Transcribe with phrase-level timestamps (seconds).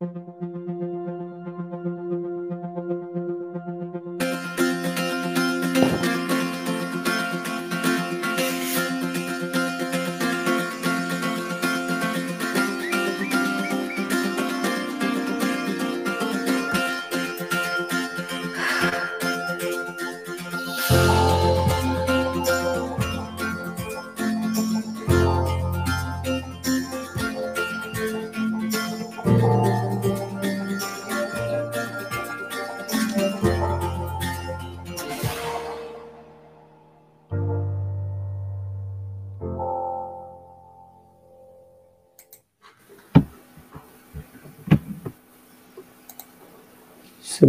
[0.00, 0.79] C'est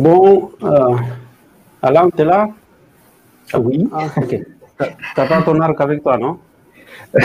[0.02, 0.52] bon.
[0.64, 0.96] Euh,
[1.82, 2.50] Alain, tu es là
[3.55, 3.90] Oui.
[3.92, 4.30] Ah, ok.
[4.30, 4.86] Tu
[5.18, 6.38] n'as pas ton arc avec toi, non?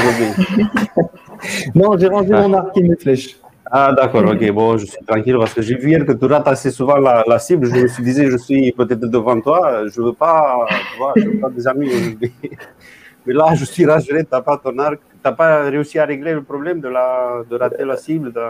[1.74, 3.36] Non, j'ai rangé mon arc et mes flèches.
[3.70, 4.50] Ah, d'accord, ok.
[4.52, 7.24] Bon, je suis tranquille parce que j'ai vu hier que tu rates assez souvent la,
[7.26, 7.66] la, cible.
[7.66, 9.86] Je me suis dit, je suis peut-être devant toi.
[9.88, 11.90] Je ne veux pas, tu vois, je veux pas des amis.
[13.26, 15.00] Mais là, je suis rassuré, tu n'as pas ton arc.
[15.00, 18.32] Tu n'as pas réussi à régler le problème de, la, de rater la cible.
[18.32, 18.40] De...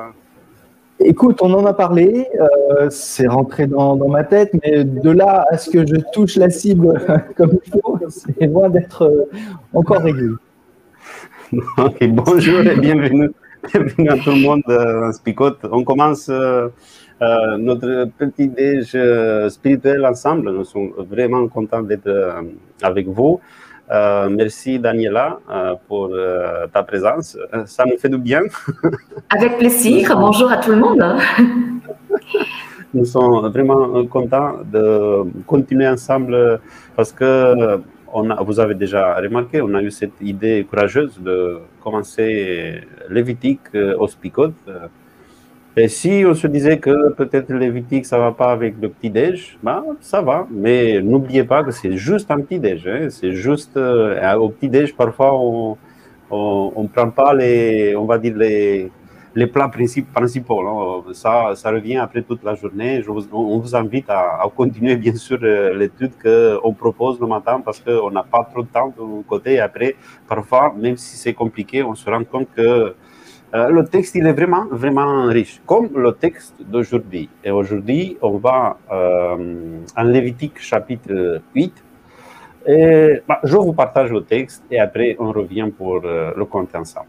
[0.98, 5.47] Écoute, on en a parlé, euh, c'est rentré dans, dans, ma tête, mais de là
[5.50, 6.98] à ce que je touche la cible
[7.36, 9.28] comme il faut, c'est loin d'être euh,
[9.75, 10.30] encore réglé.
[11.53, 13.30] Bonjour et bienvenue,
[13.75, 15.58] à tout le monde euh, Spicote.
[15.70, 18.97] On commence notre petit déj
[19.50, 20.50] spirituel ensemble.
[20.50, 22.42] Nous sommes vraiment contents d'être
[22.83, 23.38] avec vous.
[23.91, 27.39] Euh, merci Daniela euh, pour euh, ta présence.
[27.67, 28.41] Ça nous fait du bien.
[29.31, 30.17] Avec plaisir.
[30.19, 31.05] Bonjour à tout le monde.
[32.95, 36.61] Nous sommes vraiment contents de continuer ensemble
[36.97, 37.81] parce que
[38.12, 43.75] on a, vous avez déjà remarqué, on a eu cette idée courageuse de commencer Lévitique
[43.98, 44.55] au Spicot.
[45.78, 49.84] Et si on se disait que peut-être Lévitique, ça va pas avec le petit-déj, ben,
[50.00, 50.47] ça va.
[50.50, 52.87] Mais n'oubliez pas que c'est juste un petit-déj.
[52.88, 53.10] Hein.
[53.10, 55.76] C'est juste, euh, au petit-déj, parfois, on
[56.31, 58.91] ne prend pas les, on va dire, les,
[59.34, 60.62] les plats principaux.
[60.62, 61.12] Non?
[61.12, 63.04] Ça, ça revient après toute la journée.
[63.31, 68.10] On vous invite à, à continuer, bien sûr, l'étude qu'on propose le matin parce qu'on
[68.10, 69.54] n'a pas trop de temps de côté.
[69.54, 72.94] Et après, parfois, même si c'est compliqué, on se rend compte que
[73.55, 77.29] euh, le texte, il est vraiment, vraiment riche, comme le texte d'aujourd'hui.
[77.45, 81.73] Et aujourd'hui, on va euh, en Lévitique chapitre 8.
[82.67, 86.75] Et, bah, je vous partage le texte et après, on revient pour euh, le compte
[86.75, 87.07] ensemble.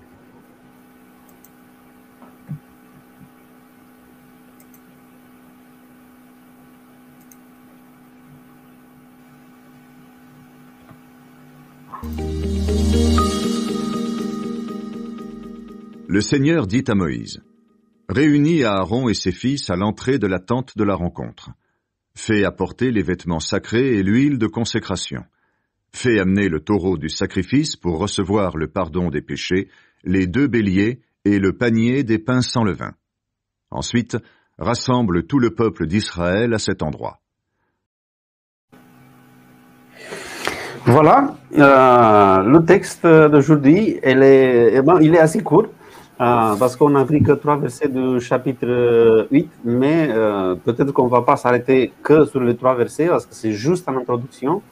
[16.09, 17.41] Le Seigneur dit à Moïse,
[18.07, 21.49] Réunis Aaron et ses fils à l'entrée de la tente de la rencontre.
[22.15, 25.25] Fais apporter les vêtements sacrés et l'huile de consécration.
[25.91, 29.67] Fais amener le taureau du sacrifice pour recevoir le pardon des péchés,
[30.05, 32.93] les deux béliers et le panier des pains sans levain.
[33.69, 34.15] Ensuite,
[34.57, 37.19] rassemble tout le peuple d'Israël à cet endroit.
[40.85, 45.67] Voilà, euh, le texte d'aujourd'hui, est, bon, il est assez court.
[46.19, 51.05] Euh, parce qu'on n'a pris que trois versets du chapitre 8, mais euh, peut-être qu'on
[51.05, 54.63] ne va pas s'arrêter que sur les trois versets, parce que c'est juste en introduction.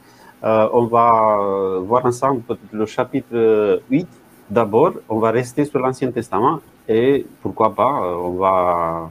[0.42, 4.08] Euh, on va voir ensemble peut-être le chapitre 8
[4.50, 6.58] d'abord, on va rester sur l'Ancien Testament,
[6.88, 9.10] et pourquoi pas, on va...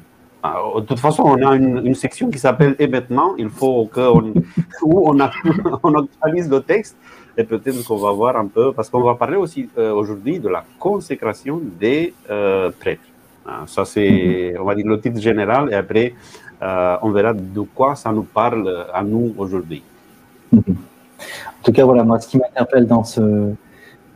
[0.76, 2.88] De toute façon, on a une, section qui s'appelle Et
[3.38, 4.34] il faut qu'on
[4.84, 5.20] on,
[5.84, 6.96] on actualise le texte
[7.38, 10.50] et peut-être qu'on va voir un peu, parce qu'on va parler aussi euh, aujourd'hui de
[10.50, 13.02] la consécration des euh, prêtres.
[13.46, 16.14] Ah, ça, c'est, on va dire, le titre général, et après,
[16.62, 19.84] euh, on verra de quoi ça nous parle à nous aujourd'hui.
[20.54, 20.62] En
[21.64, 23.52] tout cas, voilà, moi, ce qui m'interpelle dans ce,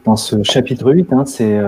[0.05, 1.59] dans ce chapitre 8, hein, c'est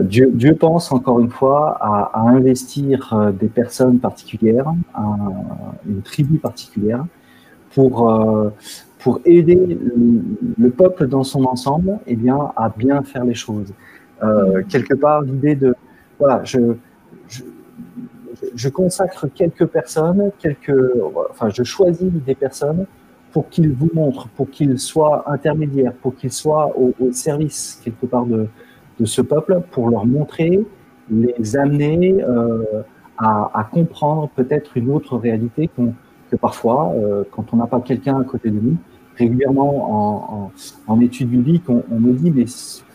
[0.00, 5.02] Dieu, Dieu, pense encore une fois à, à investir des personnes particulières, à
[5.86, 7.04] une tribu particulière,
[7.74, 8.10] pour
[9.06, 9.78] pour aider
[10.58, 13.72] le peuple dans son ensemble eh bien, à bien faire les choses.
[14.24, 15.76] Euh, quelque part, l'idée de,
[16.18, 16.58] voilà, je,
[17.28, 17.42] je,
[18.56, 20.74] je, consacre quelques personnes, quelques,
[21.30, 22.86] enfin, je choisis des personnes
[23.30, 28.06] pour qu'ils vous montrent, pour qu'ils soient intermédiaires, pour qu'ils soient au, au, service quelque
[28.06, 28.48] part de,
[28.98, 30.66] de ce peuple, pour leur montrer,
[31.08, 32.82] les amener euh,
[33.18, 35.70] à, à, comprendre peut-être une autre réalité
[36.28, 38.76] que parfois, euh, quand on n'a pas quelqu'un à côté de nous,
[39.16, 40.50] régulièrement en,
[40.88, 42.46] en, en études bibliques, on, me dit, mais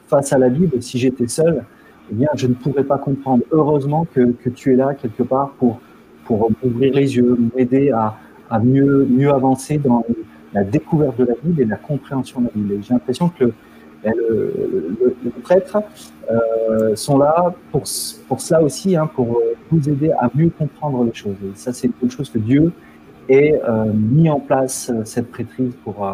[0.07, 1.63] face à la Bible, si j'étais seul,
[2.11, 3.43] eh bien, je ne pourrais pas comprendre.
[3.51, 5.79] Heureusement que, tu es là quelque part pour,
[6.25, 10.05] pour m'ouvrir les yeux, m'aider à, mieux, avancer dans
[10.53, 12.83] la découverte de la Bible et la compréhension de la Bible.
[12.83, 13.51] J'ai l'impression que
[14.03, 15.77] le, les prêtres
[16.29, 17.83] euh, sont là pour,
[18.27, 19.41] pour cela aussi, hein, pour
[19.71, 21.35] vous aider à mieux comprendre les choses.
[21.43, 22.71] Et ça, c'est quelque chose que Dieu
[23.33, 26.13] euh, mis en place, euh, cette prêtrise, pour, euh,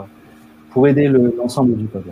[0.71, 2.11] pour aider l'ensemble du peuple.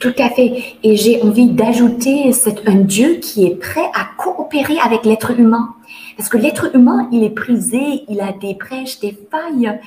[0.00, 0.76] Tout à fait.
[0.82, 5.74] Et j'ai envie d'ajouter, c'est un Dieu qui est prêt à coopérer avec l'être humain.
[6.16, 9.78] Parce que l'être humain, il est prisé, il a des brèches, des failles.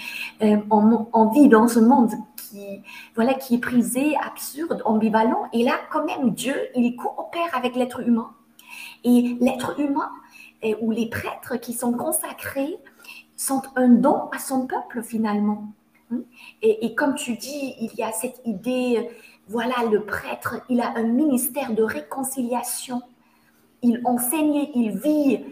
[0.44, 2.82] Euh, on, vit dans ce monde qui,
[3.16, 5.48] voilà, qui est prisé, absurde, ambivalent.
[5.52, 8.30] Et là, quand même, Dieu, il coopère avec l'être humain.
[9.04, 10.10] Et l'être humain,
[10.82, 12.78] ou les prêtres qui sont consacrés,
[13.36, 15.68] sont un don à son peuple finalement.
[16.62, 19.10] Et, et comme tu dis, il y a cette idée
[19.48, 23.02] voilà, le prêtre, il a un ministère de réconciliation.
[23.82, 25.46] Il enseigne, il vit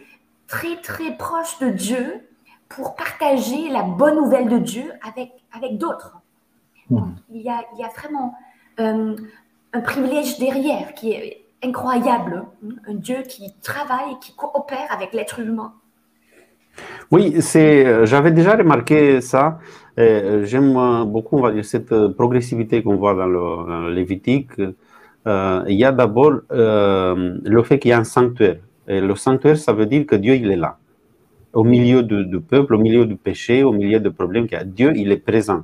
[0.48, 2.28] très, très proche de Dieu
[2.69, 6.18] pour partager la bonne nouvelle de Dieu avec, avec d'autres.
[6.89, 7.12] Hmm.
[7.30, 8.33] Il, y a, il y a vraiment
[8.80, 9.16] euh,
[9.74, 12.45] un privilège derrière qui est incroyable.
[12.88, 15.74] Un Dieu qui travaille, qui coopère avec l'être humain.
[17.12, 19.59] Oui, euh, j'avais déjà remarqué ça.
[20.00, 20.73] Euh, j'aime
[21.06, 24.51] beaucoup, va dire, cette progressivité qu'on voit dans le, Lévitique.
[25.27, 28.57] Euh, il y a d'abord le fait qu'il y a un sanctuaire.
[28.88, 30.77] Le sanctuaire, ça veut dire que Dieu, il est là.
[31.53, 34.63] Au milieu du, peuple, au milieu du péché, au milieu des problèmes qu'il.
[34.65, 35.63] Dieu, il est présent.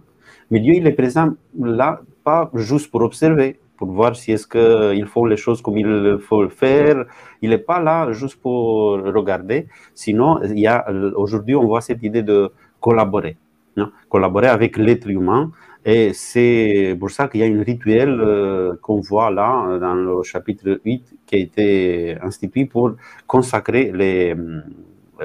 [0.52, 5.06] Mais Dieu, il est présent là, pas juste pour observer, pour voir si est-ce qu'ils
[5.06, 7.06] font les choses comme il faut le faire.
[7.42, 9.68] Il n'est pas là juste pour regarder.
[9.94, 13.38] Sinon, il y a aujourd'hui, on voit cette idée de collaborer,
[13.78, 13.92] non?
[14.10, 15.52] collaborer avec l'être humain.
[15.86, 20.24] Et c'est pour ça qu'il y a un rituel euh, qu'on voit là dans le
[20.24, 22.96] chapitre 8 qui a été institué pour
[23.26, 24.36] consacrer les,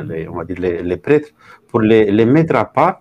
[0.05, 1.31] les on va dire les, prêtres,
[1.67, 3.01] pour les, mettre à part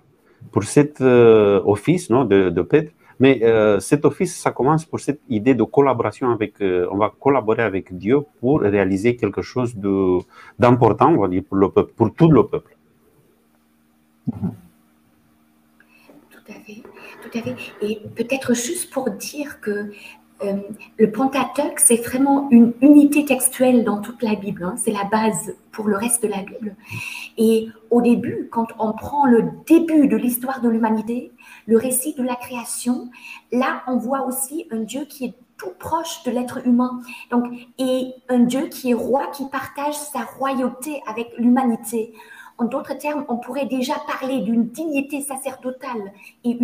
[0.51, 5.21] pour cet euh, office non, de prêtre mais euh, cet office, ça commence pour cette
[5.29, 9.75] idée de collaboration avec, euh, on va collaborer avec Dieu pour réaliser quelque chose
[10.57, 12.75] d'important, on va dire, pour le peuple, pour tout le peuple.
[16.31, 16.81] Tout à fait,
[17.21, 17.55] tout à fait.
[17.83, 19.91] Et peut-être juste pour dire que
[20.43, 20.53] euh,
[20.97, 24.63] le Pentateuque, c'est vraiment une unité textuelle dans toute la Bible.
[24.63, 24.77] Hein.
[24.77, 26.75] C'est la base pour le reste de la Bible.
[27.37, 31.31] Et au début, quand on prend le début de l'histoire de l'humanité,
[31.65, 33.09] le récit de la création,
[33.51, 37.01] là, on voit aussi un Dieu qui est tout proche de l'être humain.
[37.29, 37.45] Donc,
[37.77, 42.13] et un Dieu qui est roi, qui partage sa royauté avec l'humanité.
[42.57, 46.13] En d'autres termes, on pourrait déjà parler d'une dignité sacerdotale
[46.43, 46.59] et,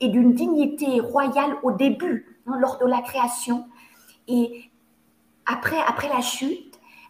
[0.00, 3.66] et d'une dignité royale au début lors de la création.
[4.26, 4.70] Et
[5.46, 6.67] après, après la chute,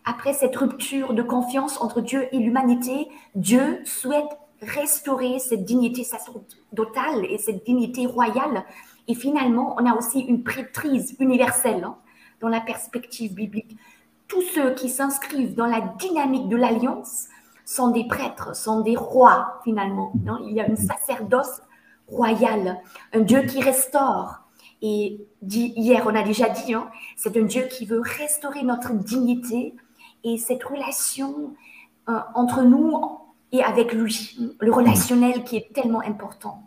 [0.08, 7.26] après cette rupture de confiance entre Dieu et l'humanité, Dieu souhaite restaurer cette dignité sacerdotale
[7.28, 8.64] et cette dignité royale.
[9.06, 11.98] Et finalement, on a aussi une prêtrise universelle hein,
[12.40, 13.76] dans la perspective biblique.
[14.28, 17.26] Tous ceux qui s'inscrivent dans la dynamique de l'alliance
[17.66, 20.12] sont des prêtres, sont des rois finalement.
[20.46, 21.60] Il y a une sacerdoce
[22.06, 22.78] royale,
[23.12, 24.40] un Dieu qui restaure,
[24.80, 29.74] et hier, on a déjà dit, hein, c'est un Dieu qui veut restaurer notre dignité
[30.24, 31.54] et cette relation
[32.08, 32.94] euh, entre nous
[33.52, 36.62] et avec lui, le relationnel qui est tellement important.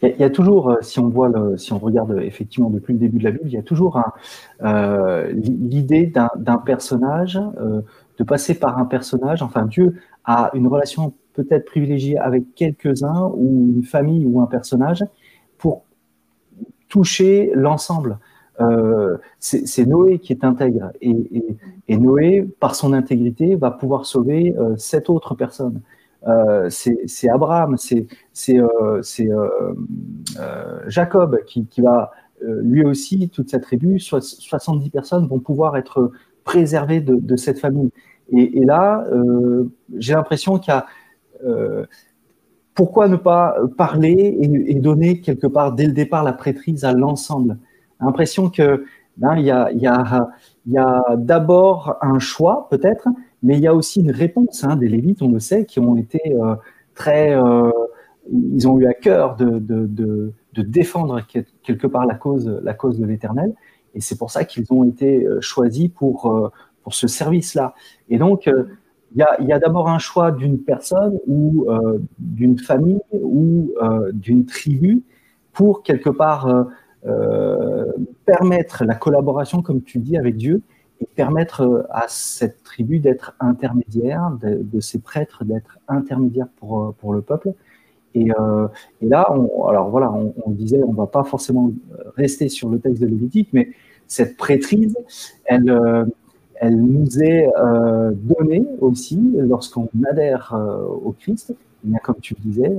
[0.00, 3.18] Il y, a, toujours, euh, si on voit, si on regarde effectivement depuis le début
[3.18, 4.02] de la Bible, il y a toujours
[4.62, 7.38] euh, l'idée d'un personnage,
[8.18, 9.42] de passer par un personnage.
[9.42, 15.04] Enfin, Dieu a une relation peut-être privilégiée avec quelques-uns ou une famille ou un personnage
[15.58, 15.84] pour
[16.88, 18.18] toucher l'ensemble.
[18.60, 21.16] Euh, c'est Noé qui est intègre et,
[21.88, 25.80] Noé, par son intégrité, va pouvoir sauver euh, sept autres personnes.
[26.26, 28.06] Euh, c'est Abraham, c'est
[30.88, 32.10] Jacob qui, va
[32.42, 36.10] lui aussi, toute sa tribu, 70 personnes vont pouvoir être
[36.44, 37.90] préservées de, cette famille.
[38.32, 39.06] Et là,
[39.96, 40.86] j'ai l'impression qu'il y a
[42.74, 47.58] pourquoi ne pas parler et, donner quelque part dès le départ la prêtrise à l'ensemble
[48.00, 48.84] L'impression que
[49.22, 53.08] hein, il y a, d'abord un choix peut-être,
[53.42, 55.96] mais il y a aussi une réponse hein, des Lévites, on le sait, qui ont
[55.96, 56.54] été euh,
[56.94, 57.70] très, euh,
[58.30, 61.20] ils ont eu à cœur de, défendre
[61.62, 63.54] quelque part la cause, la cause de l'Éternel,
[63.94, 66.52] et c'est pour ça qu'ils ont été euh, choisis pour
[66.82, 67.74] pour ce service-là.
[68.08, 68.48] Et donc
[69.14, 74.44] il y a, d'abord un choix d'une personne ou euh, d'une famille ou euh, d'une
[74.44, 75.02] tribu
[75.52, 76.64] pour quelque part euh,
[78.24, 80.62] permettre la collaboration, comme tu dis, avec Dieu,
[81.00, 87.22] et permettre à cette tribu d'être intermédiaire, de, ces prêtres d'être intermédiaires pour, pour le
[87.22, 87.52] peuple.
[88.14, 88.28] Et,
[89.00, 91.70] et là, on, alors voilà, on, disait, on va pas forcément
[92.16, 93.70] rester sur le texte de Lévitique, mais
[94.06, 94.96] cette prêtrise,
[95.44, 96.06] elle,
[96.60, 101.54] elle nous est euh, donnée aussi lorsqu'on adhère euh, au Christ.
[101.84, 102.76] Eh bien, comme tu le disais,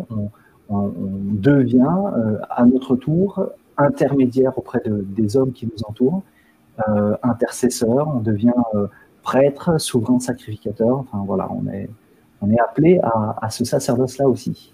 [0.69, 0.91] on,
[1.31, 1.81] devient
[2.15, 3.43] euh, à notre tour
[3.79, 6.21] intermédiaire auprès des hommes qui nous entourent,
[7.23, 8.53] intercesseur, on devient
[9.23, 10.99] prêtre, souverain sacrificateur.
[10.99, 11.89] Enfin voilà, on est,
[12.41, 12.99] on est appelé
[13.41, 14.73] à, ce sacerdoce-là aussi.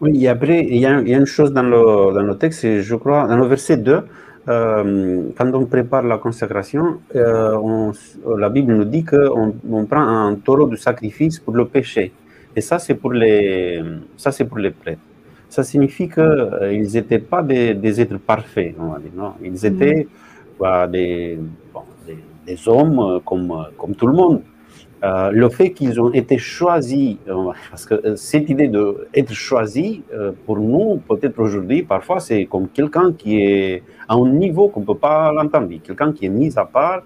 [0.00, 2.36] Oui, et après, il y, a, il y a une chose dans le, dans le
[2.36, 4.02] texte, je crois, dans le verset 2,
[4.48, 7.92] euh, quand on prépare la consécration, euh,
[8.36, 12.12] la Bible nous dit qu'on on prend un taureau de sacrifice pour le péché.
[12.54, 13.12] Et ça, c'est pour
[14.16, 15.00] ça, c'est pour les prêtres.
[15.48, 19.32] Ça signifie qu'ils euh, n'étaient pas des, êtres parfaits, on va dire, non?
[19.42, 19.66] Ils mm.
[19.74, 20.08] étaient
[20.58, 21.38] bah, des,
[22.06, 24.42] des, des, hommes comme, comme tout le monde.
[25.04, 30.02] Euh, le fait qu'ils ont été choisis, euh, parce que euh, cette idée d'être choisi,
[30.46, 34.86] pour nous, peut-être aujourd'hui, parfois, c'est comme quelqu'un qui est à un niveau qu'on ne
[34.86, 37.02] peut pas l'entendre, quelqu'un qui est mis à part,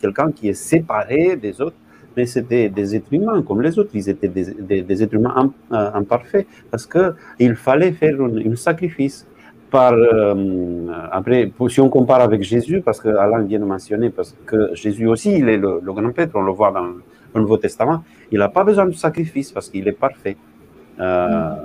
[0.00, 1.76] quelqu'un qui est séparé des autres.
[2.16, 6.86] Mais c'était des êtres humains comme les autres, ils étaient des, êtres humains imparfaits, parce
[6.86, 9.26] qu'il fallait faire un sacrifice
[9.70, 14.34] par, euh, après, si on compare avec Jésus, parce que Alain vient de mentionner, parce
[14.46, 16.86] que Jésus aussi, il est le, grand prêtre, on le voit dans
[17.34, 20.36] le Nouveau Testament, il n'a pas besoin de sacrifice parce qu'il est parfait,
[20.98, 21.04] euh,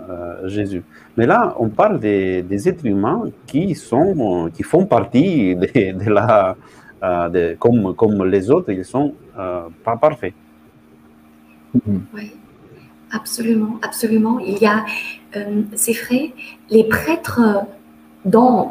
[0.09, 0.83] euh, Jésus.
[1.15, 6.57] Mais là, on parle des, des, êtres humains qui, sont, qui font partie de, la,
[7.01, 10.33] de, comme, comme les autres, ils ne sont pas parfaits.
[12.13, 12.31] Oui,
[13.11, 14.39] absolument, absolument.
[14.39, 14.85] Il y a,
[15.73, 16.33] c'est vrai,
[16.69, 17.39] les prêtres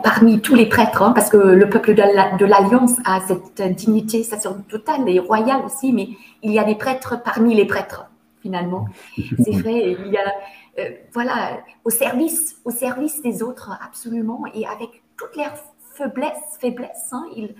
[0.03, 5.09] parmi tous les prêtres, hein, parce que le peuple de l'Alliance a cette dignité sacerdotale
[5.09, 6.11] et royale aussi, mais
[6.43, 8.07] il y a des prêtres parmi les prêtres,
[8.43, 8.87] finalement.
[9.17, 10.33] C'est vrai, il y a,
[10.79, 15.57] euh, voilà, au service, au service des autres, absolument, et avec toutes leurs
[15.95, 17.55] faiblesses, faiblesses hein, ils,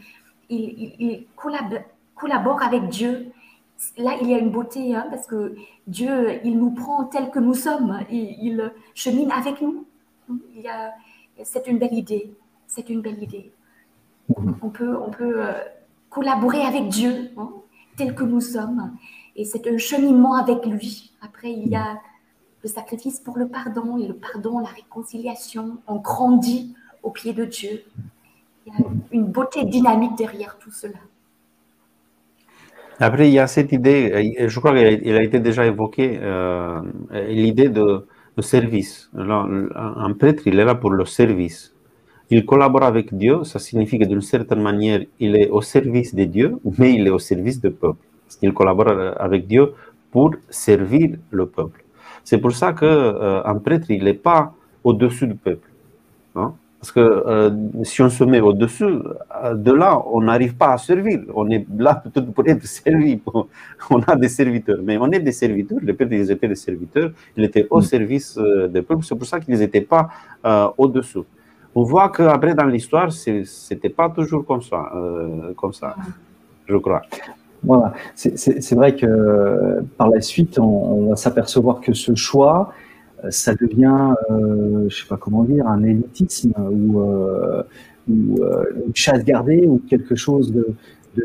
[0.51, 3.33] ils, collaborent, avec Dieu.
[3.97, 5.55] Là, il y a une beauté, hein, parce que
[5.87, 9.87] Dieu, il nous prend tel que nous sommes, il, il chemine avec nous.
[10.55, 10.71] Il
[11.45, 12.35] c'est une belle idée.
[12.67, 13.53] C'est une belle idée.
[14.63, 15.53] On peut, on peut euh,
[16.09, 17.51] collaborer avec Dieu, hein,
[17.97, 18.97] tel que nous sommes.
[19.35, 21.13] Et c'est un cheminement avec lui.
[21.21, 21.99] Après, il y a
[22.63, 25.79] le sacrifice pour le pardon et le pardon, la réconciliation.
[25.87, 27.83] On grandit au pied de Dieu.
[29.13, 30.99] Une beauté dynamique derrière tout cela.
[32.99, 36.83] Après, il y a cette idée, je crois qu'elle a été déjà évoquée, euh,
[37.29, 38.07] l'idée de,
[38.41, 39.11] service.
[39.15, 41.75] un prêtre, il est là pour le service.
[42.31, 46.25] Il collabore avec Dieu, ça signifie que d'une certaine manière, il est au service de
[46.25, 48.03] Dieu, mais il est au service du peuple.
[48.41, 49.75] Il collabore avec Dieu
[50.11, 51.85] pour servir le peuple.
[52.25, 55.69] C'est pour ça qu'un euh, prêtre, il n'est pas au-dessus du peuple.
[56.37, 56.55] Hein.
[56.81, 57.51] Parce que euh,
[57.85, 61.21] si on se met au-dessus, euh, de là, on n'arrive pas à servir.
[61.35, 63.21] On est là peut-être pour être servi.
[63.91, 65.79] On a des serviteurs, mais on est des serviteurs.
[65.83, 67.11] Les pères, ils étaient des serviteurs.
[67.37, 67.83] Ils étaient au mm.
[67.83, 69.05] service euh, des peuples.
[69.05, 70.09] C'est pour ça qu'ils n'étaient pas
[70.79, 71.27] au-dessous.
[71.75, 73.31] On voit qu'après, dans l'histoire, ce
[73.75, 74.91] n'était pas toujours comme ça,
[75.57, 75.95] comme ça
[76.67, 77.03] je crois.
[77.63, 77.93] Voilà.
[78.15, 82.73] C'est vrai que par la suite, on, on va s'apercevoir que ce choix,
[83.29, 87.63] ça devient, euh, je sais pas comment dire, un élitisme ou, euh,
[88.09, 90.75] ou euh, une chasse gardée ou quelque chose de,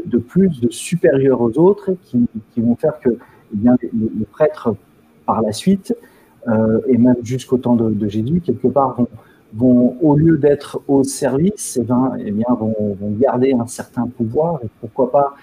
[0.05, 4.75] de, plus, de supérieur aux autres qui, qui vont faire que eh bien, les, prêtres,
[5.25, 5.95] par la suite,
[6.47, 9.07] euh, et même jusqu'au temps de, de, Jésus, quelque part, vont,
[9.53, 14.07] vont au lieu d'être au service, eh bien, eh bien vont, vont, garder un certain
[14.07, 15.35] pouvoir et pourquoi pas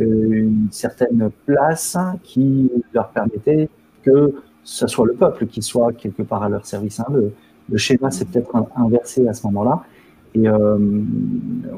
[0.00, 3.68] euh, une certaine place qui leur permettait
[4.02, 7.00] que ce soit le peuple qui soit quelque part à leur service.
[7.00, 7.06] Hein.
[7.12, 7.32] Le,
[7.76, 9.82] schéma s'est peut-être inversé à ce moment-là.
[10.34, 10.76] Et euh,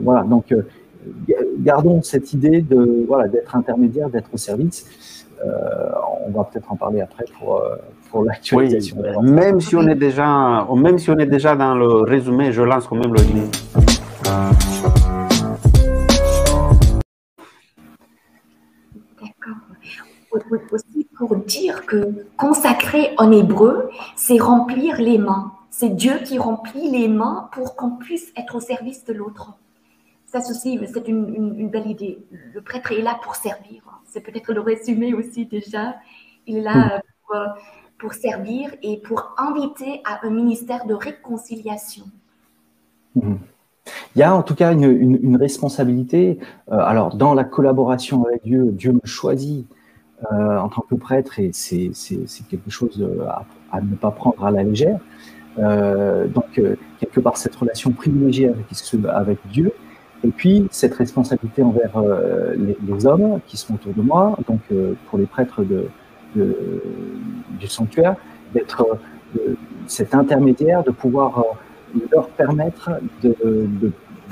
[0.01, 0.63] voilà, donc euh,
[1.59, 5.27] gardons cette idée de voilà d'être intermédiaire, d'être au service.
[5.45, 5.51] Euh,
[6.27, 7.63] on va peut-être en parler après pour
[8.11, 8.97] pour l'actualisation.
[9.23, 12.87] même si on est déjà, même si on est déjà dans le résumé, je lance
[12.87, 13.49] quand même le lien.
[20.73, 20.92] aussi
[21.23, 25.53] pour dire que consacrer en hébreu, c'est remplir les mains.
[25.71, 29.57] C'est Dieu qui remplit les mains pour qu'on puisse être au service de l'autre.
[30.27, 32.19] Ça aussi, c'est une, belle idée.
[32.53, 33.85] Le prêtre est là pour servir.
[34.05, 35.95] C'est peut-être le résumé aussi déjà.
[36.49, 37.37] Il est là pour,
[37.99, 42.07] pour, servir et pour inviter à un ministère de réconciliation.
[43.15, 43.39] Mhm.
[44.17, 46.41] Il y a en tout cas une, responsabilité.
[46.73, 49.69] Euh, alors, dans la collaboration avec Dieu, Dieu me choisit
[50.31, 51.93] euh, en tant que prêtre et c'est
[52.49, 53.05] quelque chose
[53.73, 54.99] à, ne pas prendre à la légère.
[55.59, 56.61] Euh, donc,
[57.01, 58.51] quelque part, cette relation privilégiée
[59.09, 59.73] avec, Dieu,
[60.25, 62.03] et puis cette responsabilité envers
[62.57, 64.61] les, hommes qui sont autour de moi, donc
[65.09, 65.89] pour les prêtres de,
[66.35, 68.17] du sanctuaire,
[68.55, 68.87] d'être
[69.87, 71.45] cet intermédiaire, de pouvoir
[72.11, 72.91] leur permettre
[73.23, 73.35] de,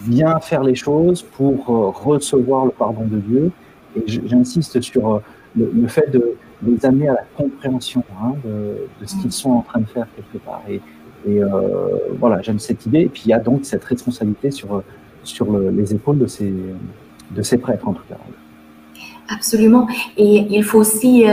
[0.07, 3.51] bien faire les choses pour euh, recevoir le pardon de Dieu.
[3.97, 5.21] Et j'insiste sur
[5.59, 6.35] euh, le, fait de
[6.67, 10.45] les amener à la compréhension hein, de, ce qu'ils sont en train de faire quelque
[10.45, 10.63] part.
[10.69, 10.81] Et,
[11.27, 11.49] et euh,
[12.19, 13.01] voilà, j'aime cette idée.
[13.01, 14.83] Et puis il y a donc cette responsabilité sur,
[15.23, 16.53] sur les épaules de ces,
[17.31, 18.17] de ces prêtres, en tout cas.
[19.29, 19.87] Absolument.
[20.17, 21.25] Et il faut aussi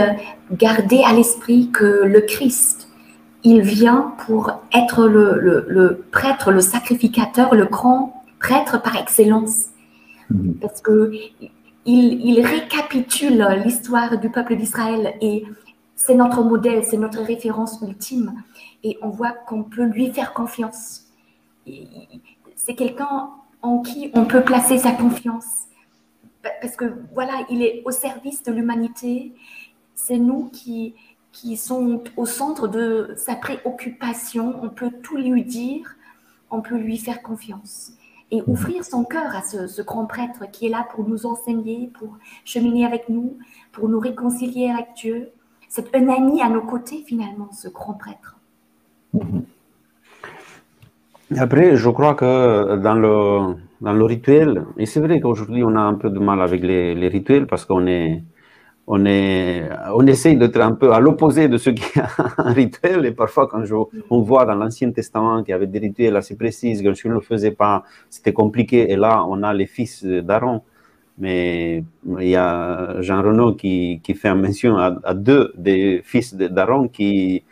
[0.52, 2.88] garder à l'esprit que le Christ
[3.44, 9.66] il vient pour être le, prêtre, le sacrificateur, le grand prêtre par excellence.
[10.30, 10.54] Mhm.
[10.60, 11.12] Parce que
[11.88, 15.44] il, récapitule l'histoire du peuple d'Israël et
[15.96, 18.42] c'est notre modèle, c'est notre référence ultime.
[18.84, 21.04] Et on voit qu'on peut lui faire confiance.
[22.56, 23.30] C'est quelqu'un
[23.62, 25.64] en qui on peut placer sa confiance.
[26.60, 29.32] Parce que voilà, il est au service de l'humanité.
[29.94, 30.94] C'est nous qui,
[31.32, 31.58] qui
[32.16, 34.60] au centre de sa préoccupation.
[34.62, 35.96] On peut tout lui dire,
[36.50, 37.92] on peut lui faire confiance
[38.30, 42.18] et ouvrir son cœur à ce, grand prêtre qui est là pour nous enseigner, pour
[42.44, 43.38] cheminer avec nous,
[43.72, 45.30] pour nous réconcilier avec Dieu.
[45.68, 48.36] C'est un ami à nos côtés finalement, ce grand prêtre.
[51.36, 55.80] Après, je crois que dans le, dans le rituel, et c'est vrai qu'aujourd'hui on a
[55.80, 58.22] un peu de mal avec les rituels parce qu'on est,
[58.90, 62.02] on, est, on essaye d'être un peu à l'opposé de ce qui est
[62.38, 63.04] un rituel.
[63.04, 63.62] Et parfois, quand
[64.08, 67.10] on voit dans l'Ancien Testament qu'il y avait des rituels assez précis, que si on
[67.10, 68.90] ne le faisait pas, c'était compliqué.
[68.90, 70.62] Et là, on a les fils d'Aaron.
[71.18, 71.84] Mais
[72.18, 77.44] il y a Jean Renaud qui, qui fait mention à, deux des fils d'Aaron qui,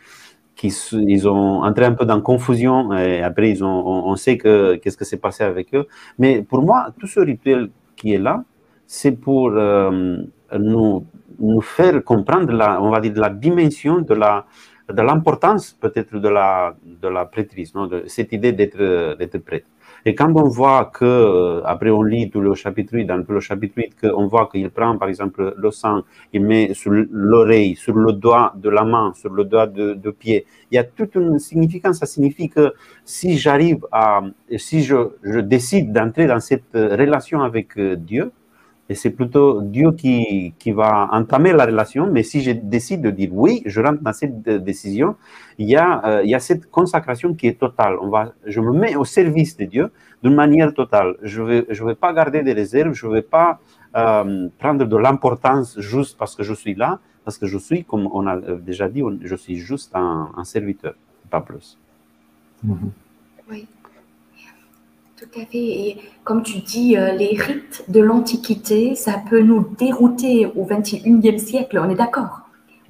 [0.55, 4.75] qui ils ont entré un peu dans confusion et après ils ont, on, sait que
[4.75, 5.85] qu'est-ce que s'est passé avec eux.
[6.17, 8.45] Mais pour moi, tout ce rituel qui est là,
[8.85, 10.17] c'est pour euh,
[10.57, 14.45] nous faire comprendre, la, on va dire, la dimension de la
[14.93, 17.73] de l'importance peut-être de la, de la prêtrise,
[18.07, 19.67] cette idée d'être, d'être prêtre.
[20.05, 23.39] Et quand on voit que, euh, après on lit tout le chapitre 8, dans le
[23.41, 27.95] chapitre 8, qu'on voit qu'il prend par exemple le sang, il met sur l'oreille, sur
[27.95, 31.15] le doigt de la main, sur le doigt de, de pied, il y a toute
[31.15, 31.97] une significance.
[31.97, 34.21] Ça signifie que si j'arrive à,
[34.55, 38.31] si je, je décide d'entrer dans cette relation avec euh, Dieu,
[38.89, 43.11] et c'est plutôt Dieu qui, qui, va entamer la relation, mais si je décide de
[43.11, 45.15] dire oui, je rentre dans cette décision,
[45.57, 47.97] il y a, euh, il y a cette consacration qui est totale.
[48.01, 49.91] On va, je me mets au service de Dieu
[50.23, 51.15] d'une manière totale.
[51.21, 53.59] Je ne vais, je vais pas garder des réserves, je ne vais pas
[53.95, 58.07] euh, prendre de l'importance juste parce que je suis là, parce que je suis, comme
[58.13, 60.93] on a déjà dit, je suis juste un, un serviteur,
[61.29, 61.77] pas plus.
[62.65, 62.91] Mm-hmm.
[63.49, 63.67] Oui.
[65.17, 65.57] Tout à fait.
[65.57, 71.39] Et comme tu dis, euh, les rites de l'Antiquité, ça peut nous dérouter au XXIe
[71.39, 71.81] siècle.
[71.83, 72.41] On est d'accord.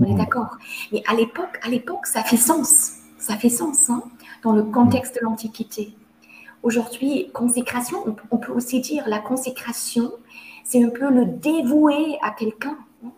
[0.02, 0.18] On est mmh.
[0.18, 0.58] d'accord.
[0.92, 2.96] Mais à l'époque, à l'époque, ça fait sens.
[3.18, 4.04] Ça fait sens hein,
[4.44, 5.94] dans le contexte de l'Antiquité.
[6.64, 10.12] Aujourd'hui, consécration, on, peut aussi dire la consécration,
[10.66, 12.78] c'est un peu le dévouer à quelqu'un.
[13.06, 13.12] Hein.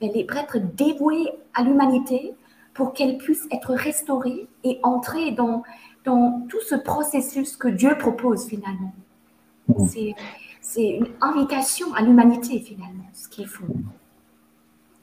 [0.00, 2.32] Les prêtres dévoués à l'humanité
[2.72, 5.62] pour qu'elle puisse être restaurée et entrer dans
[6.04, 8.92] dans tout ce processus que Dieu propose finalement.
[9.68, 9.86] Mm.
[10.60, 13.64] C'est une invitation à l'humanité finalement, ce qu'il faut.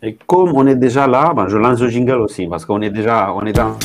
[0.03, 2.89] Et comme on est déjà là, ben je lance le jingle aussi, parce qu'on est
[2.89, 3.77] déjà on est dans...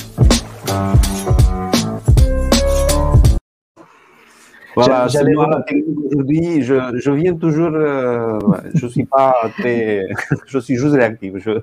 [4.74, 5.48] Voilà, c'est moi
[6.04, 6.62] aujourd'hui.
[6.62, 7.70] Je, je, viens toujours.
[7.72, 8.38] Euh,
[8.74, 10.06] je suis pas très.
[10.46, 11.32] je suis juste réactif.
[11.38, 11.60] Je...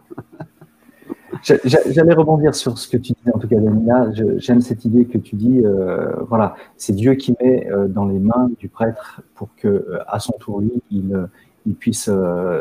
[1.44, 4.12] J'allais rebondir sur ce que tu disais, en tout cas, Daniela.
[4.38, 8.20] J'aime cette idée que tu dis, euh, voilà, c'est Dieu qui met euh, dans les
[8.20, 11.28] mains du prêtre pour que, euh, à son tour, lui, il,
[11.66, 12.10] il puisse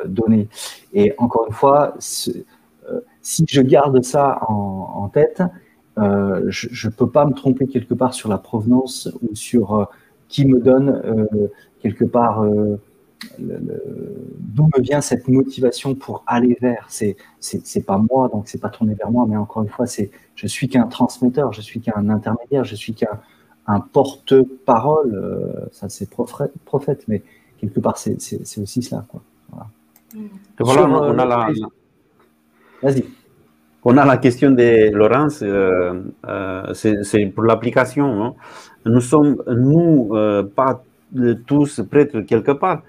[0.06, 0.48] donner.
[0.92, 5.42] Et encore une fois, si je garde ça en, en tête,
[5.96, 9.88] je ne peux pas me tromper quelque part sur la provenance ou sur
[10.28, 11.28] qui me donne
[11.80, 12.44] quelque part
[13.38, 18.68] d'où me vient cette motivation pour aller vers C'est c'est pas moi, donc c'est pas
[18.68, 22.08] tourné vers moi, mais encore une fois, c'est je suis qu'un transmetteur, je suis qu'un
[22.08, 23.20] intermédiaire, je suis qu'un
[23.66, 25.14] un porte-parole.
[25.14, 26.08] Euh, ça c'est
[26.64, 27.22] prophète, mais
[27.58, 28.16] quelque part c'est
[28.58, 29.22] aussi cela, quoi.
[29.50, 29.66] Voilà.
[30.60, 31.48] on, a la.
[32.82, 33.04] Vas-y.
[33.84, 38.36] On a la question de Laurence, euh, euh, c'est pour l'application.
[38.86, 40.12] Nous sommes, nous,
[40.54, 40.82] pas
[41.46, 42.82] tous prêtres quelque part.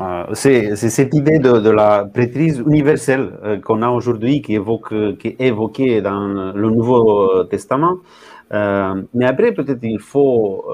[0.00, 6.00] Euh, c'est cette idée de, la prêtrise universelle euh, qu'on a aujourd'hui, qui, est évoquée
[6.00, 7.96] dans le Nouveau Testament.
[8.52, 10.64] Euh, mais après, peut-être il faut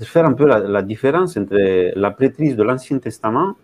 [0.00, 1.56] faire un peu la, différence entre
[1.94, 3.54] la prêtrise de l'Ancien Testament,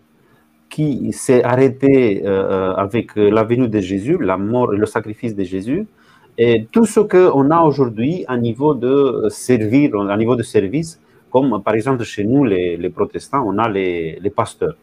[0.69, 5.87] qui s'est arrêtée avec la venue de Jésus, la mort et le sacrifice de Jésus,
[6.37, 11.01] et tout ce qu'on a aujourd'hui à niveau de servir, à niveau de service,
[11.37, 14.77] comme par exemple chez nous, les, protestants, on a les, pasteurs.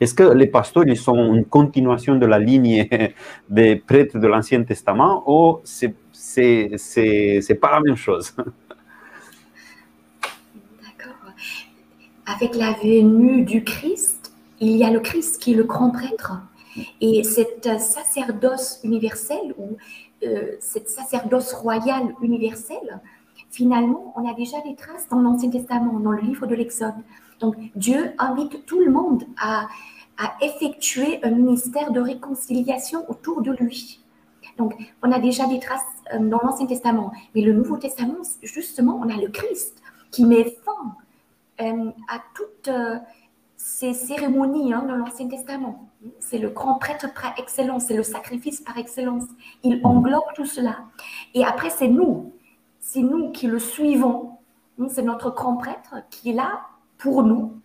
[0.00, 2.88] Est-ce que les pasteurs, ils sont une continuation de la ligne
[3.50, 8.32] des prêtres de l'Ancien Testament ou c'est c'est pas la même chose?
[10.86, 11.20] D'accord.
[12.34, 16.32] Avec la venue du Christ, il y a le Christ qui est le grand prêtre.
[17.02, 19.76] Et cet sacerdoce universel ou
[20.22, 23.00] euh, cette sacerdoce royale universelle,
[23.58, 26.94] finalement, on a déjà des traces dans l'Ancien Testament, dans le livre de l'Exode.
[27.40, 29.66] Donc, Dieu invite tout le monde à,
[30.40, 34.00] effectuer un ministère de réconciliation autour de lui.
[34.56, 37.12] Donc, on a déjà des traces euh, dans l'Ancien Testament.
[37.34, 40.96] Mais le Nouveau Testament, justement, on a le Christ qui met fin
[41.60, 42.68] euh, à toutes
[43.56, 45.88] ces cérémonies hein, dans l'Ancien Testament.
[46.18, 49.26] C'est le grand prêtre par excellence, c'est le sacrifice par excellence.
[49.62, 50.78] Il englobe tout cela.
[51.34, 52.32] Et après, c'est nous,
[52.88, 54.38] c'est nous qui le suivons.
[54.88, 56.62] C'est notre grand prêtre qui est là
[56.96, 57.60] pour nous.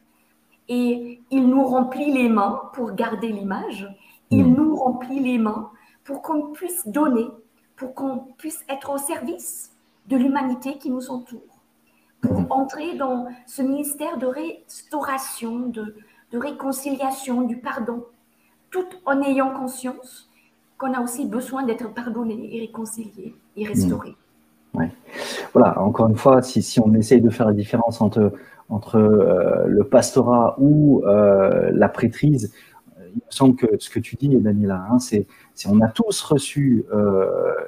[0.67, 3.87] Et il nous remplit les mains pour garder l'image.
[4.31, 4.53] Il mm.
[4.53, 5.71] nous remplit les mains
[6.03, 7.25] pour qu'on puisse donner,
[7.77, 9.71] pour qu'on puisse être au service
[10.07, 11.61] de l'humanité qui nous entoure.
[12.19, 12.47] Pour mm.
[12.49, 15.95] entrer dans ce ministère de restauration, de,
[16.31, 18.03] de réconciliation, du pardon,
[18.71, 20.29] tout en ayant conscience
[20.77, 24.09] qu'on a aussi besoin d'être pardonné et réconcilié et restauré.
[24.09, 24.22] Mmh.
[25.53, 28.33] Voilà, encore une fois, si, si, on essaye de faire la différence entre,
[28.69, 32.51] entre euh, le pastorat ou euh, la prêtrise,
[32.99, 35.27] euh, il me semble que ce que tu dis, Daniela, hein, c'est
[35.69, 36.85] on a tous reçu,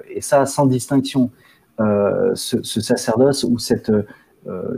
[0.10, 1.30] et ça sans distinction,
[1.78, 3.92] ce, ce, sacerdoce ou cette,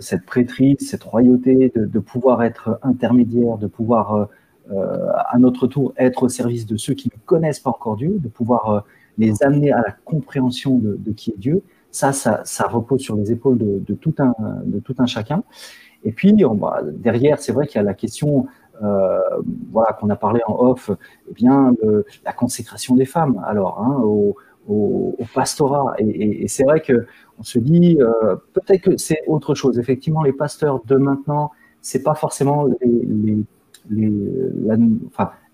[0.02, 4.28] cette prêtrise, cette royauté de, de, pouvoir être intermédiaire, de pouvoir
[4.72, 8.18] euh, à notre tour être au service de ceux qui ne connaissent pas encore Dieu,
[8.20, 8.80] de pouvoir euh,
[9.18, 11.64] les amener à la compréhension de, qui est Dieu.
[11.98, 14.34] Ça, ça, repose sur les épaules de, tout, un,
[14.66, 15.44] de tout un chacun.
[16.04, 16.34] Et puis,
[16.94, 18.46] derrière, c'est vrai qu'il y a la question
[18.84, 19.20] euh,
[19.72, 20.92] voilà, qu'on a parlé en off,
[21.30, 21.74] eh bien,
[22.24, 24.36] la consécration des femmes, alors, hein, au,
[25.34, 25.96] pastorat.
[25.98, 27.08] Et, c'est vrai que
[27.40, 27.98] on se dit,
[28.54, 29.80] peut-être que c'est autre chose.
[29.80, 33.44] Effectivement, les pasteurs de maintenant, c'est pas forcément les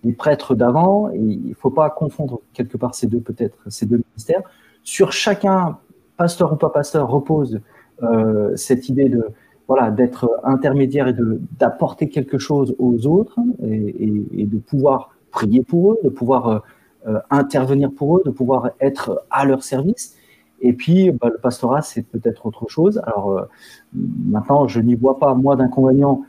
[0.04, 1.10] les prêtres d'avant.
[1.12, 4.42] Il ne faut pas confondre quelque part ces deux, peut-être, ces deux ministères.
[4.84, 5.78] Sur chacun,
[6.18, 7.62] pasteur ou pas pasteur, repose
[8.02, 9.24] euh, cette idée de
[9.68, 11.16] voilà d'être intermédiaire et
[11.60, 16.60] d'apporter quelque chose aux autres et, de pouvoir prier pour eux, de pouvoir euh,
[17.08, 20.18] euh, intervenir pour eux, de pouvoir être à leur service.
[20.62, 23.02] Et puis, bah, le pastorat, c'est peut-être autre chose.
[23.06, 23.48] Alors,
[23.94, 26.24] maintenant, je n'y vois pas, moi, d'inconvénient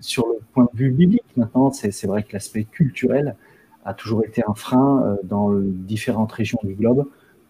[0.00, 3.36] sur le point de vue biblique, maintenant, c'est vrai que l'aspect culturel
[3.84, 7.06] a toujours été un frein dans différentes régions du globe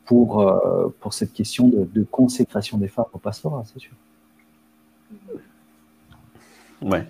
[0.07, 3.93] pour, euh, pour cette question de, consécration des femmes au pastorat, c'est sûr.
[6.83, 7.05] Ouais.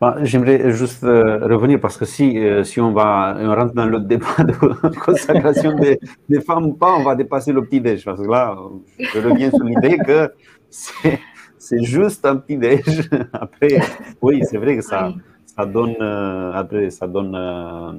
[0.00, 4.42] Bah, j'aimerais juste revenir parce que si, si on, va, on rentre dans le débat
[4.44, 4.52] de
[5.06, 8.04] consécration des, des, femmes ou pas, on va dépasser le petit déj.
[8.04, 8.56] Parce que là,
[8.98, 10.32] je reviens sur l'idée que
[10.68, 11.20] c'est
[11.60, 13.08] c'est juste un petit déj.
[13.32, 13.78] Après,
[14.20, 15.12] oui, c'est vrai que ça,
[15.46, 17.92] ça donne, euh, après, ça donne euh,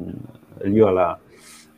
[0.65, 1.19] lieu à la,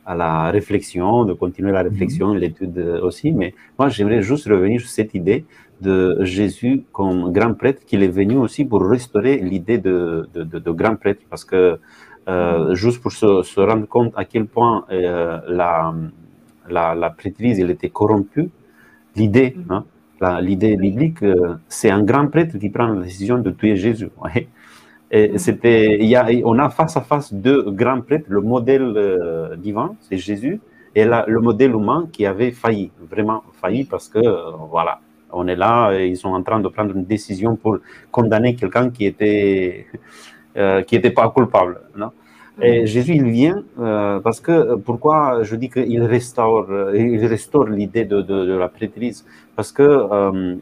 [0.06, 2.38] à la réflexion, de continuer la réflexion, mhm.
[2.38, 3.32] l'étude aussi.
[3.32, 5.44] Mais moi, j'aimerais juste revenir sur cette idée
[5.80, 10.70] de Jésus comme grand prêtre, qu'il est venu aussi pour restaurer l'idée de, de, de,
[10.70, 11.78] grand prêtre, parce que
[12.28, 12.74] euh, mhm.
[12.74, 15.94] juste pour se, rendre compte à quel point la,
[16.68, 18.50] la, la prêtrise elle était corrompue,
[19.16, 19.64] l'idée, mhm.
[19.70, 19.84] hein,
[20.40, 24.08] l'idée biblique, euh, c'est un grand prêtre qui prend la décision de tuer Jésus.
[25.10, 28.94] Et c'était, il y a, on a face à face deux grands prêtres, le modèle
[28.96, 30.60] euh, divin, c'est Jésus,
[30.94, 35.00] et le modèle humain qui avait failli, vraiment failli, parce que euh, voilà,
[35.32, 37.78] on est là, et ils sont en train de prendre une décision pour
[38.10, 39.86] condamner quelqu'un qui était
[40.86, 41.80] qui n'était pas coupable.
[41.96, 42.12] Non?
[42.60, 42.86] Et mm.
[42.86, 48.20] Jésus, il vient euh, parce que, pourquoi je dis qu'il restaure, il restaure l'idée de,
[48.22, 49.24] de, de, la prêtrise?
[49.56, 50.56] Parce que euh,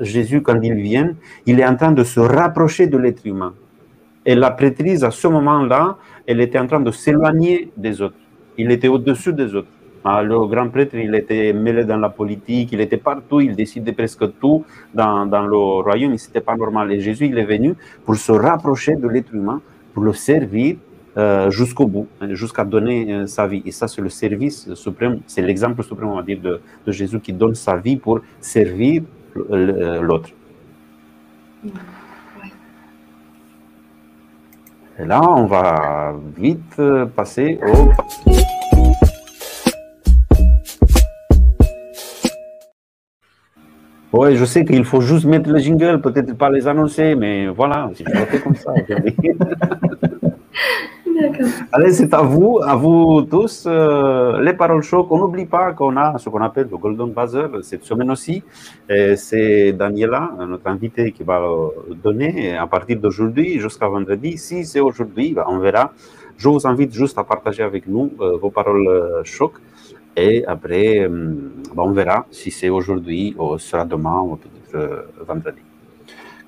[0.00, 1.14] Jésus, quand il vient,
[1.46, 3.54] il est en train de se rapprocher de l'être humain.
[4.26, 8.16] Et la prêtrise, à ce moment-là, elle était en train de s'éloigner des autres.
[8.58, 9.68] Il était au-dessus des autres.
[10.04, 13.92] Ah, le grand prêtre, il était mêlé dans la politique, il était partout, il décidait
[13.92, 16.92] presque tout dans, dans le royaume, ce n'était pas normal.
[16.92, 19.60] Et Jésus, il est venu pour se rapprocher de l'être humain,
[19.94, 20.76] pour le servir
[21.16, 23.62] euh, jusqu'au bout, hein, jusqu'à donner euh, sa vie.
[23.64, 27.18] Et ça, c'est le service suprême, c'est l'exemple suprême, on va dire, de, de, Jésus
[27.20, 29.02] qui donne sa vie pour servir
[29.34, 30.30] l'autre.
[34.98, 36.80] Et là, on va vite
[37.14, 37.90] passer au...
[44.12, 47.90] Oui, je sais qu'il faut juste mettre le jingle, peut-être pas les annoncer, mais voilà,
[47.94, 48.72] si je comme ça.
[51.72, 53.64] Allez, c'est à vous, à vous tous.
[53.66, 55.06] Euh, les paroles choc.
[55.10, 58.42] On n'oublie pas qu'on a ce qu'on appelle le Golden Buzzer cette semaine aussi.
[58.88, 61.40] C'est Daniela, notre invité, qui va
[62.02, 64.36] donner à partir d'aujourd'hui jusqu'à vendredi.
[64.38, 65.92] Si c'est aujourd'hui, ben, on verra.
[66.36, 69.52] Je vous invite juste à partager avec nous euh, vos paroles euh, choc.
[70.16, 75.62] Et après, ben, on verra si c'est aujourd'hui ou sera demain ou peut-être vendredi.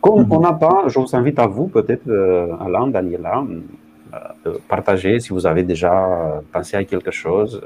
[0.01, 0.33] Comme mhm.
[0.33, 2.09] on n'a pas, je vous invite à vous, peut-être,
[2.61, 3.45] Alain, Daniela,
[4.45, 7.61] de partager si vous avez déjà pensé à quelque chose.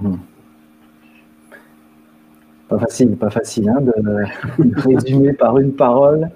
[0.00, 0.16] Hmm.
[2.72, 6.30] Pas facile, pas facile hein, de, résumer par une parole,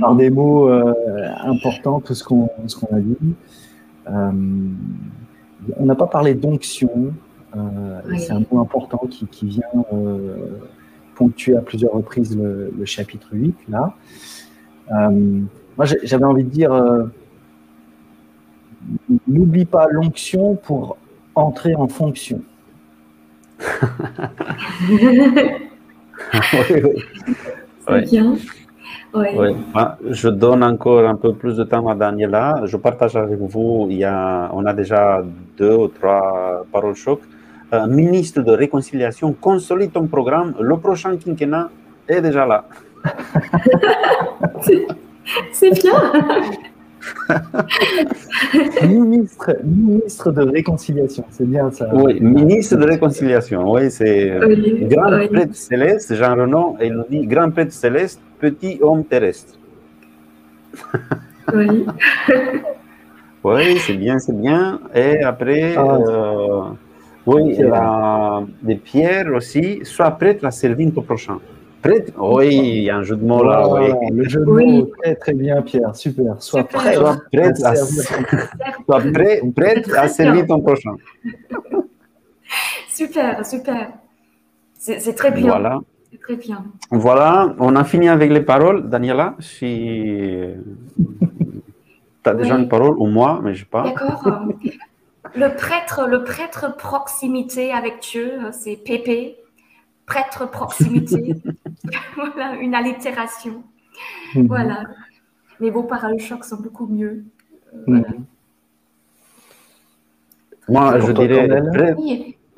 [0.00, 0.94] par des mots euh,
[1.42, 2.48] importants tout ce qu'on
[2.90, 3.34] a dit.
[4.08, 4.30] Euh,
[5.76, 7.12] on n'a pas parlé d'onction,
[7.54, 9.84] euh, c'est un mot important qui, qui vient
[11.16, 13.54] ponctuer à plusieurs reprises le, le chapitre 8.
[13.68, 13.94] Là.
[14.90, 16.72] moi, j'avais envie de dire
[19.26, 20.96] n'oublie pas l'onction pour
[21.34, 22.40] entrer en fonction.
[27.86, 28.36] C'est bien.
[30.10, 32.62] je donne encore un peu plus de temps à Daniela.
[32.64, 35.24] Je partage avec vous, il y a, on a déjà
[35.56, 37.20] deux ou trois paroles choc.
[37.72, 40.54] Euh, ministre de réconciliation, consolide ton programme.
[40.60, 41.70] Le prochain quinquennat
[42.08, 42.64] est déjà là.
[45.52, 46.12] C'est bien.
[48.86, 51.88] ministre, ministre de réconciliation, c'est bien ça.
[51.92, 54.38] Oui, ministre de réconciliation, oui, c'est
[54.82, 59.54] grand prêtre céleste, Jean Renaud, il nous dit grand prêtre céleste, petit homme terrestre.
[61.52, 61.86] Oui.
[63.44, 64.80] oui, c'est bien, c'est bien.
[64.94, 66.62] Et après, ah, euh,
[67.26, 71.38] oui, la, des pierres aussi, sois prêtre à servir ton prochain.
[72.18, 73.68] Oui, il y a un jeu de mots là.
[73.68, 73.92] Oui.
[74.12, 75.94] Le jeu de mots, très très bien, Pierre.
[75.94, 76.40] Super.
[76.42, 77.74] Sois prêt, Sois prête à,
[78.86, 80.94] Sois prêt, prête à servir ton prochain.
[82.88, 83.90] Super, super.
[84.78, 85.48] C'est très bien.
[85.48, 85.80] Voilà.
[86.22, 86.64] Très bien.
[86.90, 88.88] Voilà, on a fini avec les paroles.
[88.88, 90.38] Daniela, si
[92.22, 93.82] tu as déjà une parole, ou moi, mais je sais pas.
[93.82, 94.46] D'accord.
[95.34, 99.36] Le prêtre, le prêtre proximité avec Dieu, c'est Pépé
[100.06, 101.34] prêtre proximité.
[102.16, 103.62] voilà, une allitération.
[104.34, 104.46] Mhm.
[104.46, 104.82] Voilà.
[105.60, 107.24] Mais vos paroles choc sont beaucoup mieux.
[107.88, 108.24] Euh, mhm.
[110.68, 112.00] Moi, je dirais, prêtre,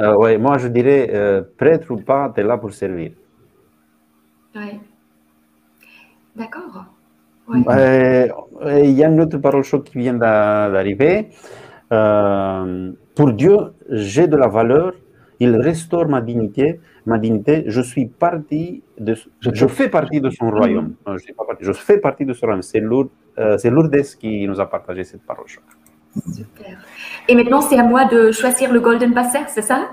[0.00, 3.10] euh, ouais, moi, je dirais, euh, prêtre ou pas, tu es là pour servir.
[4.54, 4.80] Oui.
[6.36, 6.86] D'accord.
[7.48, 11.30] Il y a une autre parole choc qui vient d'arriver.
[11.88, 13.56] pour Dieu,
[13.90, 14.92] j'ai de la valeur,
[15.40, 20.50] il restaure ma dignité, ma dignité, je suis parti de, je, fais partie de son
[20.50, 20.94] royaume.
[21.06, 22.62] je, je, fais partie de son royaume.
[22.62, 25.46] C'est Lourdes, euh, Lourdes qui nous a partagé cette parole.
[26.34, 26.78] Super.
[27.28, 29.90] Et maintenant, c'est à moi de choisir le Golden Passer, c'est ça?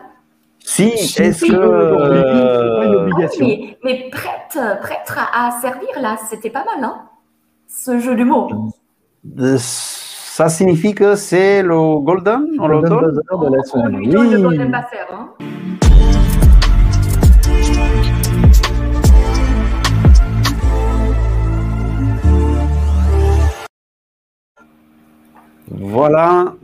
[0.60, 1.54] Si, est-ce que.
[1.54, 3.46] Euh, une obligation.
[3.46, 7.02] Ah, mais, prêtre, prêtre à servir, là, c'était pas mal, hein
[7.68, 8.50] Ce jeu de mots.
[9.40, 9.58] Euh,
[10.36, 13.98] ça signifie que c'est le Golden, on le Golden de la semaine.
[13.98, 14.08] Oui.
[14.08, 15.30] Le Golden Passer, hein
[25.70, 26.56] Voilà.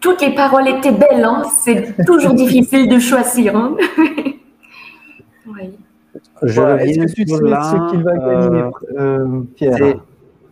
[0.00, 3.56] Toutes les paroles étaient belles, hein c'est toujours difficile de choisir.
[3.56, 3.74] Hein
[5.46, 5.78] oui.
[6.42, 9.94] Je Est-ce que tu sais ce qu'il va gagner, euh, euh, Pierre?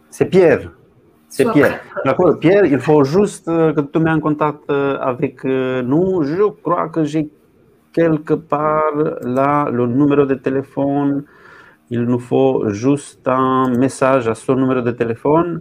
[0.08, 0.70] C'est Pierre.
[1.28, 1.80] C'est Pierre.
[2.04, 6.22] D'accord, Pierre, il faut juste euh, que tu mets en contact avec nous.
[6.22, 7.28] Je crois que j'ai
[7.92, 11.24] quelque part là le numéro de téléphone.
[11.90, 15.60] Il nous faut juste un message à son numéro de téléphone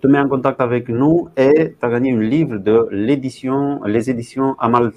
[0.00, 4.10] te mets en contact avec nous et tu as gagné un livre de l'édition, les
[4.10, 4.92] éditions Amal.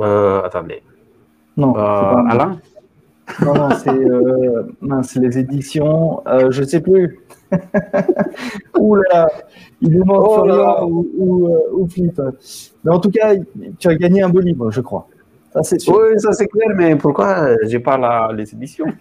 [0.00, 0.82] Euh, attendez.
[1.56, 2.58] Non, euh, Alain?
[3.44, 7.20] Non, non, c'est euh, les éditions, je ne sais plus.
[8.78, 9.28] Ouh là,
[9.80, 12.20] il demande oh Florian ou, ou, euh, ou, Philippe.
[12.84, 13.34] Mais en tout cas,
[13.78, 15.06] tu as gagné un beau livre, je crois.
[15.52, 15.94] Ça, c'est sûr.
[15.94, 18.86] Oui, ça c'est clair, mais pourquoi j'ai pas la, les éditions?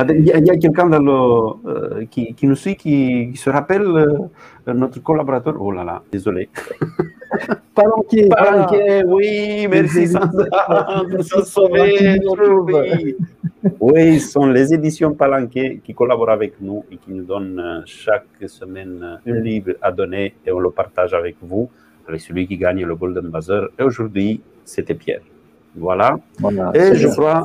[0.00, 4.28] Il y a, quelqu'un euh, qui, qui, nous suit qui, se rappelle euh,
[4.72, 5.56] notre collaborateur?
[5.58, 6.48] Oh là là, désolé.
[7.74, 8.28] Palanquet.
[8.28, 11.02] Palanquet, oui, merci Sandra
[13.80, 17.80] Oui, ce sont les éditions Palanquet qui collaborent avec nous et qui nous donnent euh,
[17.86, 21.68] chaque semaine un livre à donner et on le partage avec vous,
[22.06, 23.68] avec celui qui gagne le Golden Buzzer.
[23.78, 25.22] Et aujourd'hui, c'était Pierre.
[25.76, 26.18] Voilà.
[26.38, 27.44] voilà et je crois,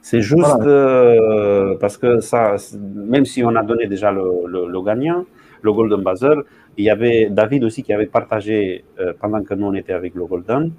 [0.00, 5.24] c'est juste euh, parce que ça, même si on a donné déjà le, gagnant,
[5.62, 6.42] le Golden Buzzer,
[6.76, 10.14] il y avait David aussi qui avait partagé euh, pendant que nous on était avec
[10.14, 10.72] le Golden.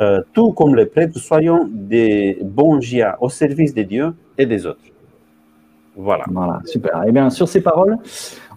[0.00, 4.66] Euh, tout comme les prêtres, soyons des bons GIA au service des dieux et des
[4.66, 4.80] autres.
[5.94, 6.24] Voilà.
[6.28, 7.02] Voilà, super.
[7.04, 7.98] Et eh bien, sur ces paroles,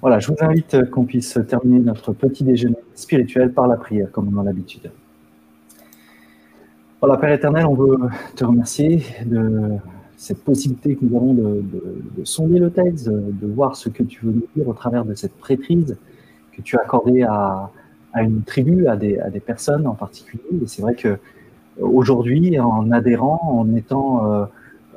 [0.02, 4.36] voilà, je vous invite qu'on puisse terminer notre petit déjeuner spirituel par la prière, comme
[4.36, 4.89] on a l'habitude.
[7.02, 8.00] Voilà, Père éternel, on veut
[8.36, 9.78] te remercier de
[10.17, 11.63] cette possibilité que nous avons de,
[12.24, 15.36] sonder le texte, de, voir ce que tu veux nous dire au travers de cette
[15.36, 15.98] prêtrise
[16.54, 17.69] que tu as accordée à,
[18.23, 20.43] une tribu, à des, personnes en particulier.
[20.63, 21.17] Et c'est vrai que
[21.80, 24.45] aujourd'hui, en adhérant, en étant, euh,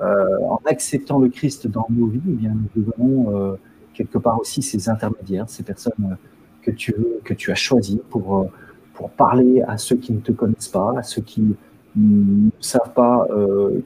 [0.00, 3.57] euh, en acceptant le Christ dans nos vies, eh bien, nous devenons euh,
[3.94, 6.16] quelque part aussi ces intermédiaires, ces personnes
[6.62, 8.48] que tu que tu as choisies pour
[8.94, 11.57] pour parler à ceux qui ne te connaissent pas, à ceux qui
[11.96, 13.26] ne savent pas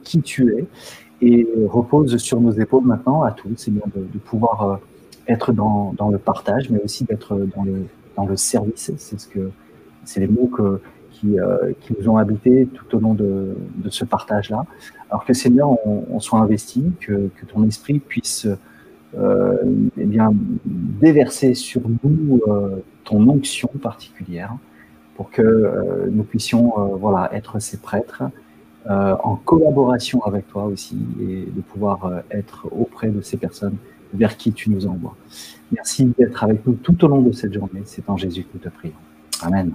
[0.03, 0.65] qui tu es
[1.21, 4.79] et repose sur nos épaules maintenant à tous, c'est bien de, pouvoir
[5.27, 8.91] être dans, dans, le partage, mais aussi d'être dans le, dans le service.
[8.97, 9.49] C'est ce que
[10.05, 13.89] c'est les mots que, qui, euh, qui nous ont habités tout au long de, de
[13.89, 14.65] ce partage-là.
[15.09, 18.47] Alors que Seigneur, on, soit investi, que, que, ton esprit puisse
[19.17, 19.57] euh,
[19.97, 20.33] eh bien
[20.65, 24.55] déverser sur nous euh, ton onction particulière,
[25.15, 28.23] pour que nous puissions voilà être ces prêtres
[28.89, 33.77] euh, en collaboration avec toi aussi et de pouvoir euh, être auprès de ces personnes
[34.13, 35.15] vers qui tu nous envoies.
[35.71, 37.81] Merci d'être avec nous tout au long de cette journée.
[37.85, 38.93] C'est en Jésus que nous te prions.
[39.41, 39.73] Amen.